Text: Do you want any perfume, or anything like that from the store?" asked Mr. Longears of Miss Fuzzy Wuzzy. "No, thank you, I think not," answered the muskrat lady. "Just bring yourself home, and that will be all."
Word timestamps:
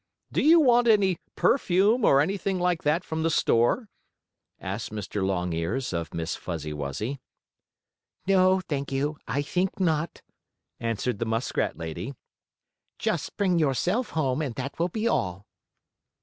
Do 0.31 0.41
you 0.41 0.59
want 0.59 0.87
any 0.87 1.19
perfume, 1.35 2.03
or 2.05 2.21
anything 2.21 2.57
like 2.57 2.81
that 2.81 3.03
from 3.03 3.21
the 3.21 3.29
store?" 3.29 3.87
asked 4.59 4.89
Mr. 4.89 5.23
Longears 5.23 5.93
of 5.93 6.11
Miss 6.11 6.35
Fuzzy 6.35 6.73
Wuzzy. 6.73 7.21
"No, 8.25 8.61
thank 8.61 8.91
you, 8.91 9.19
I 9.27 9.43
think 9.43 9.79
not," 9.79 10.23
answered 10.79 11.19
the 11.19 11.25
muskrat 11.25 11.77
lady. 11.77 12.15
"Just 12.97 13.37
bring 13.37 13.59
yourself 13.59 14.09
home, 14.17 14.41
and 14.41 14.55
that 14.55 14.79
will 14.79 14.89
be 14.89 15.07
all." 15.07 15.45